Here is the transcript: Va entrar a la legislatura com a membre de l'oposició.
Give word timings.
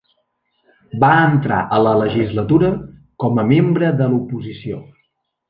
Va 1.03 1.09
entrar 1.25 1.59
a 1.77 1.79
la 1.89 1.91
legislatura 1.99 2.73
com 3.25 3.43
a 3.43 3.45
membre 3.53 3.93
de 4.01 4.09
l'oposició. 4.17 4.83